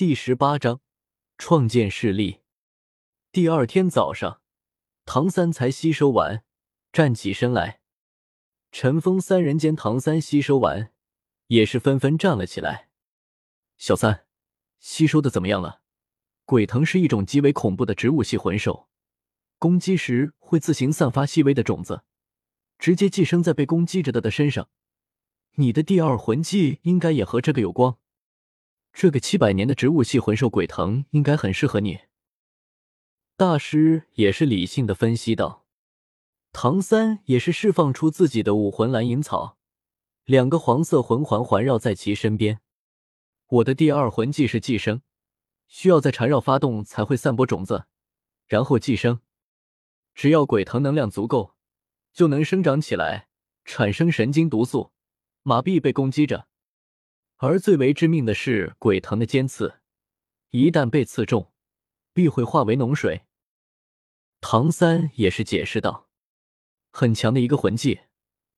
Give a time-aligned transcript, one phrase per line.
[0.00, 0.80] 第十八章
[1.36, 2.40] 创建势力。
[3.32, 4.40] 第二天早上，
[5.04, 6.42] 唐三才吸收完，
[6.90, 7.82] 站起身来。
[8.72, 10.90] 陈峰三人见唐三吸收完，
[11.48, 12.88] 也是纷纷站了起来。
[13.76, 14.24] 小三，
[14.78, 15.82] 吸收的怎么样了？
[16.46, 18.88] 鬼藤是一种极为恐怖的植物系魂兽，
[19.58, 22.04] 攻击时会自行散发细微的种子，
[22.78, 24.70] 直接寄生在被攻击着的的身上。
[25.56, 27.96] 你的第二魂技应该也和这个有关。
[28.92, 32.00] 这个七百年的植物系魂兽鬼藤应该很适合你。
[33.36, 35.66] 大师也是理性的分析道。
[36.52, 39.56] 唐三也是释放出自己的武魂蓝银草，
[40.24, 42.60] 两个黄色魂环环绕在其身边。
[43.46, 45.02] 我的第二魂技是寄生。
[45.68, 47.86] 需要在缠绕发动才会散播种子，
[48.48, 49.20] 然后寄生。
[50.16, 51.54] 只要鬼藤能量足够，
[52.12, 53.28] 就能生长起来，
[53.64, 54.90] 产生神经毒素，
[55.44, 56.48] 麻痹被攻击者。
[57.42, 59.80] 而最为致命的是鬼藤的尖刺，
[60.50, 61.50] 一旦被刺中，
[62.12, 63.22] 必会化为脓水。
[64.42, 66.10] 唐三也是解释道
[66.92, 68.00] ：“很强的一个魂技，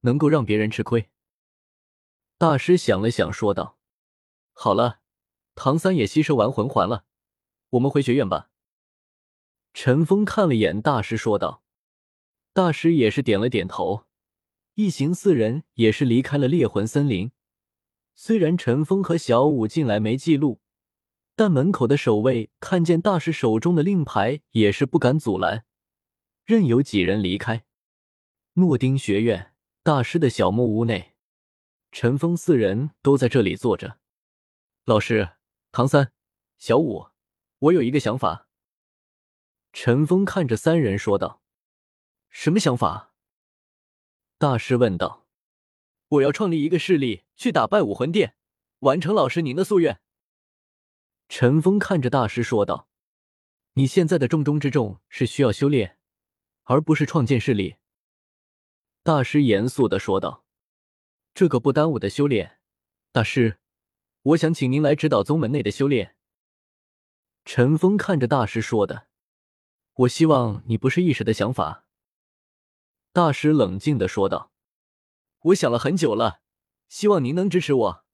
[0.00, 1.10] 能够让别人吃亏。”
[2.36, 3.78] 大师想了想，说道
[4.52, 4.98] ：“好了。”
[5.54, 7.04] 唐三也吸收完魂环了，
[7.70, 8.50] 我们回学院吧。
[9.72, 11.62] 陈峰看了眼大师，说道
[12.52, 14.06] ：“大师也是点了点头。”
[14.74, 17.30] 一行四人也是离开了猎魂森林。
[18.14, 20.60] 虽然陈峰和小五进来没记录，
[21.34, 25.64] 但门口的守卫看见大师手中的令牌，也是不敢阻拦，
[26.44, 27.64] 任由几人离开。
[28.54, 31.14] 诺丁学院大师的小木屋内，
[31.90, 33.98] 陈峰四人都在这里坐着。
[34.84, 35.30] 老师。
[35.74, 36.12] 唐三、
[36.58, 37.06] 小五，
[37.58, 38.46] 我有一个想法。
[39.72, 41.40] 陈峰看着三人说道
[42.28, 43.14] ：“什么想法？”
[44.36, 45.21] 大师问道。
[46.12, 48.34] “我要创立一个势力，去打败武魂殿，
[48.80, 50.00] 完成老师您的夙愿。”
[51.28, 52.88] 陈峰看着大师说道
[53.74, 55.96] ：“你现在的重中之重是需要修炼，
[56.64, 57.76] 而不是创建势力。”
[59.02, 60.44] 大师严肃的说道
[61.32, 62.58] ：“这个不耽误的修炼，
[63.10, 63.58] 大师。”
[64.24, 66.14] 我想请您来指导宗门内的修炼。
[67.44, 69.08] 陈峰看着大师说的
[69.94, 71.86] ：“我希望你不是一时的想法。”
[73.12, 74.51] 大师冷静的说道
[75.42, 76.40] ：“我想了很久了，
[76.88, 78.04] 希望您能支持我。”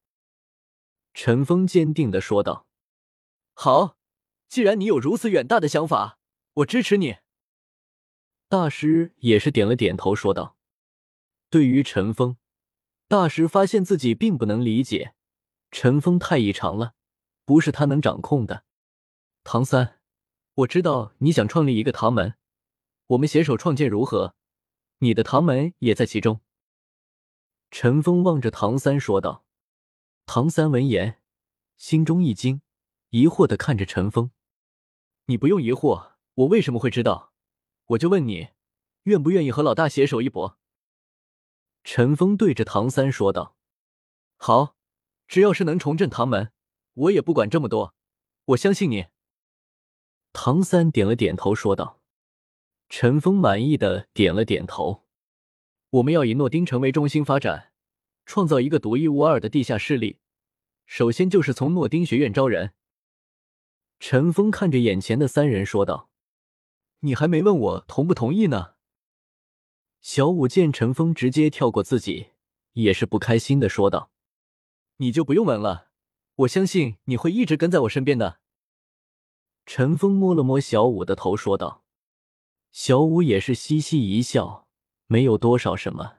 [1.15, 2.66] 陈峰坚定的说道
[3.55, 3.97] ：“好，
[4.49, 6.19] 既然你有如此远大的想法，
[6.55, 7.17] 我支持你。”
[8.49, 10.56] 大师也是点了点头，说道
[11.50, 12.37] ：“对于陈峰，
[13.06, 15.15] 大师发现自己并不能理解。”
[15.71, 16.94] 陈峰太异常了，
[17.44, 18.65] 不是他能掌控的。
[19.44, 20.00] 唐三，
[20.55, 22.37] 我知道你想创立一个唐门，
[23.09, 24.34] 我们携手创建如何？
[25.00, 26.41] 你的唐门也在其中。
[27.71, 29.45] 陈峰望着唐三说道。
[30.27, 31.21] 唐三闻言，
[31.77, 32.62] 心中一惊，
[33.11, 34.31] 疑惑的看着陈峰
[35.27, 37.33] ：“你不用疑惑，我为什么会知道？
[37.87, 38.49] 我就问你，
[39.05, 40.59] 愿不愿意和老大携手一搏？”
[41.84, 43.56] 陈峰对着唐三说道
[44.37, 44.77] ：“好。”
[45.29, 46.53] 只要是能重振唐门，
[46.95, 47.95] 我也不管这么多。
[48.47, 49.09] 我相信你。
[50.33, 52.00] 唐三点了点头，说道。
[52.89, 55.06] 陈峰满意的点了点头。
[55.91, 57.72] 我们要以诺丁城为中心发展，
[58.26, 60.19] 创造一个独一无二的地下势力。
[60.84, 62.75] 首先就是从诺丁学院招人。
[63.99, 66.10] 陈峰看着眼前的三人说道
[67.00, 68.75] ：“你还没问我同不同意呢。”
[70.00, 72.28] 小五见陈峰直接跳过自己，
[72.75, 74.10] 也是不开心的说道。
[74.99, 75.88] 你就不用问了，
[76.37, 78.41] 我相信你会一直跟在我身边的。
[79.65, 81.84] 陈峰摸了摸小五的头，说道
[82.70, 84.68] ：“小五也是嘻嘻一笑，
[85.09, 86.19] 没有多少什么。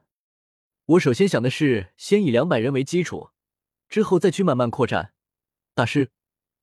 [0.85, 3.29] 我首先想的是，先以两百人为基础，
[3.87, 5.13] 之后再去慢慢扩展。
[5.75, 6.11] 大师，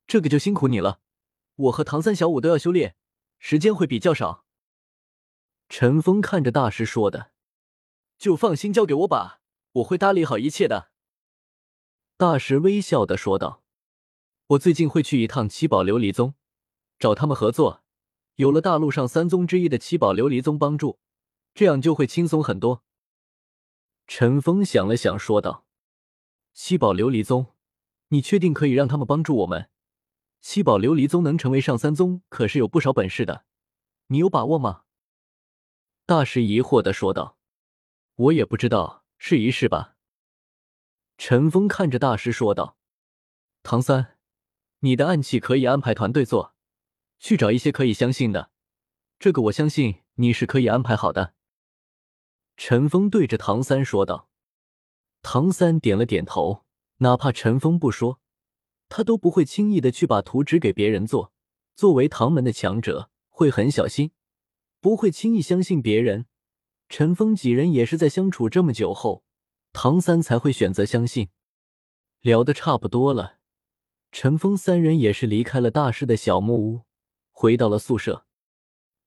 [0.09, 1.01] 这个就辛苦你了。
[1.55, 2.97] 我和唐三、小五都要修炼，
[3.39, 4.45] 时间会比较少。”
[5.71, 7.31] 陈峰看着大师说的
[8.19, 9.41] ：“就放心交给我吧，
[9.75, 10.91] 我会打理好一切的。”
[12.19, 13.63] 大师微笑的说道
[14.49, 16.35] ：“我最近会去一趟七宝琉璃宗，
[16.99, 17.85] 找他们合作。
[18.35, 20.99] 有了大陆上三宗之一的七宝琉璃宗帮助，
[21.57, 22.85] 这样就会轻松很多。”
[24.07, 25.67] 陈峰想了想，说道
[26.55, 27.55] ：“七宝琉璃宗，
[28.09, 29.71] 你确定可以让他们帮助我们？
[30.41, 33.47] 七宝琉璃宗能成为上三宗，可是有不少本事的，
[34.09, 34.83] 你有把握吗？”
[36.07, 37.37] 大师疑惑的说道
[38.15, 39.97] ：“我也不知道，试一试吧。”
[41.19, 42.77] 陈峰看着大师说道
[43.65, 44.19] ：“唐三，
[44.81, 46.55] 你的暗器可以安排团队做，
[47.19, 48.53] 去找一些可以相信的。
[49.19, 51.35] 这个我相信你是可以安排好的。”
[52.57, 54.29] 陈峰对着唐三说道。
[55.23, 56.65] 唐三点了点头，
[56.99, 58.21] 哪怕陈峰不说，
[58.89, 61.33] 他都不会轻易的去把图纸给别人做。
[61.75, 64.13] 作为唐门的强者，会很小心，
[64.81, 66.27] 不会轻易相信别人。
[66.89, 69.25] 陈峰几人也是在相处这么久后，
[69.73, 71.29] 唐三才会选择相信。
[72.21, 73.39] 聊得差不多了，
[74.13, 76.83] 陈峰三人也是离开了大师的小木屋，
[77.33, 78.25] 回到了宿舍。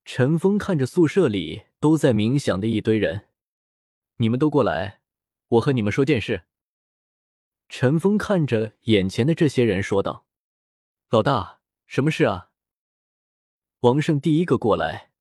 [0.03, 3.28] 陈峰看着宿舍里都在冥想的一堆人，
[4.21, 4.99] 你们都过来，
[5.47, 6.43] 我和你们说件事。
[7.69, 10.25] 陈峰看着眼前的这些人说道
[11.09, 12.51] ：“老大，什么事啊？”
[13.81, 15.13] 王胜第一个过来，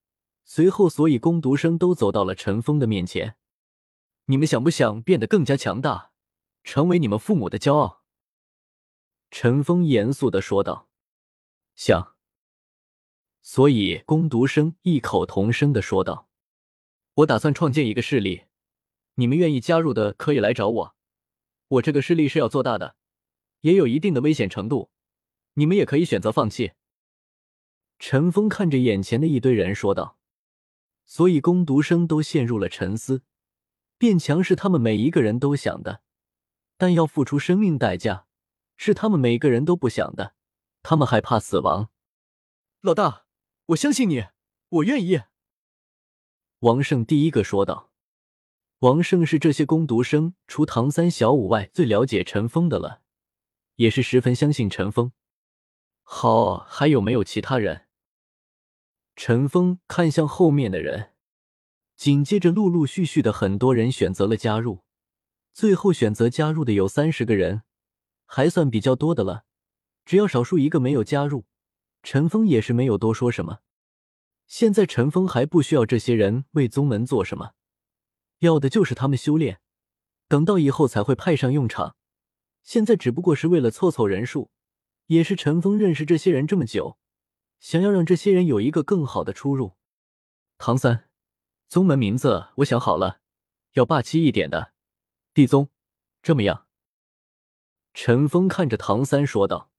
[0.45, 3.37] 随后所以攻读生都走到了陈峰的面前。
[4.25, 6.11] 你们想不想变得更加强大，
[6.65, 8.03] 成为你们父母的骄傲？
[9.31, 10.89] 陈峰严肃的说道
[11.77, 12.17] ：“想。”
[13.43, 16.29] 所以攻读生异口同声的说道
[17.15, 18.47] ：“我打算创建一个势力，
[19.19, 20.95] 你们愿意加入的可以来找我。”
[21.69, 22.97] 我这个势力是要做大的，
[23.61, 24.91] 也有一定的危险程度，
[25.55, 26.73] 你们也可以选择放弃。
[27.99, 30.17] 陈峰看着眼前的一堆人说道。
[31.05, 33.23] 所以攻读生都陷入了沉思。
[33.97, 36.03] 变强是他们每一个人都想的，
[36.77, 38.27] 但要付出生命代价，
[38.77, 40.35] 是他们每个人都不想的。
[40.83, 41.91] 他们害怕死亡。
[42.83, 43.25] 老大，
[43.67, 44.27] 我相信你，
[44.69, 45.23] 我愿意。
[46.61, 47.91] 王胜第一个说道。
[48.81, 53.03] 王胜是这些攻读生除唐三、小五外最了解陈峰的了，
[53.75, 55.11] 也是十分相信陈峰。
[56.05, 57.87] 好，还有没有其他人？
[59.17, 61.11] 陈峰看向后面的人，
[61.97, 64.85] 紧接着陆陆续续的很多人选择了加入，
[65.53, 67.63] 最后选择加入的有三十个人，
[68.27, 69.45] 还算比较多的了。
[70.05, 71.47] 只要少数一个没有加入，
[72.05, 73.59] 陈峰也是没有多说什么。
[74.47, 77.55] 现在陈峰还不需要这些人为宗门做什么。
[78.41, 79.61] 要的就是他们修炼，
[80.29, 81.97] 等到以后才会派上用场。
[82.63, 84.51] 现在只不过是为了凑凑人数，
[85.07, 86.99] 也是陈峰认识这些人这么久，
[87.61, 89.77] 想要让这些人有一个更好的出入。
[90.59, 91.09] 唐三，
[91.69, 93.21] 宗门名字我想好了，
[93.73, 94.73] 要霸气一点的，
[95.33, 95.71] 地宗，
[96.23, 96.67] 这么样？
[97.95, 99.73] 陈峰看着唐三说道：“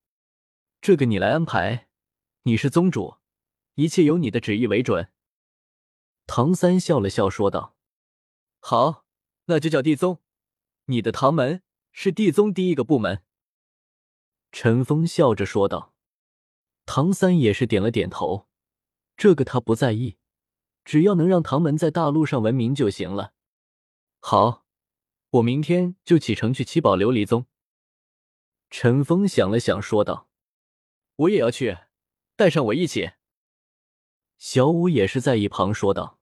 [0.82, 1.88] 这个你来安排，
[2.44, 3.18] 你是宗主，
[3.76, 5.12] 一切由你的旨意为准。”
[6.28, 7.78] 唐三笑了笑说道。
[8.60, 9.06] 好，
[9.46, 10.22] 那就叫地宗。
[10.86, 13.24] 你的唐门是地宗第一个部门。
[14.52, 15.94] 陈峰笑着说道。
[16.86, 18.48] 唐三也是点了点头，
[19.16, 20.18] 这个他不在意，
[20.84, 23.34] 只要能让唐门在大陆上闻名就行了。
[24.20, 24.66] 好，
[25.30, 27.46] 我明天就启程去七宝琉璃宗。
[28.72, 30.30] 陈峰想了想说道
[31.16, 31.78] ：“我也要去，
[32.36, 33.12] 带上我一起。”
[34.40, 36.20] 小五也是在一旁说道：“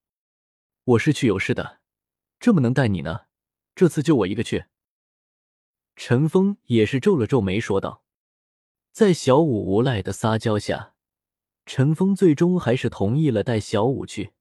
[0.83, 1.76] 我是去有事的。”
[2.39, 3.21] 这么能带你呢？
[3.75, 4.65] 这次就我一个去。
[5.95, 8.03] 陈峰也是皱了皱眉，说道
[8.93, 10.93] ：“在小五无赖的撒娇下，
[11.65, 14.33] 陈峰最终还是同意了带小五去。”